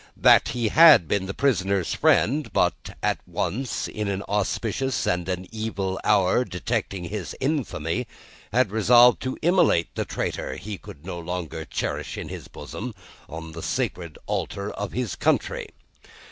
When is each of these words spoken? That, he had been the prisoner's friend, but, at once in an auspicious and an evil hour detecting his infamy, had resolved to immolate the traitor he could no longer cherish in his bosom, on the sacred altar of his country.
That, 0.17 0.47
he 0.47 0.69
had 0.69 1.07
been 1.07 1.27
the 1.27 1.33
prisoner's 1.35 1.93
friend, 1.93 2.51
but, 2.51 2.97
at 3.03 3.19
once 3.27 3.87
in 3.87 4.07
an 4.07 4.23
auspicious 4.27 5.05
and 5.05 5.29
an 5.29 5.45
evil 5.51 5.99
hour 6.03 6.43
detecting 6.43 7.03
his 7.03 7.35
infamy, 7.39 8.07
had 8.51 8.71
resolved 8.71 9.21
to 9.21 9.37
immolate 9.43 9.89
the 9.93 10.03
traitor 10.03 10.55
he 10.55 10.79
could 10.79 11.05
no 11.05 11.19
longer 11.19 11.65
cherish 11.65 12.17
in 12.17 12.29
his 12.29 12.47
bosom, 12.47 12.95
on 13.29 13.51
the 13.51 13.61
sacred 13.61 14.17
altar 14.25 14.71
of 14.71 14.91
his 14.91 15.13
country. 15.15 15.69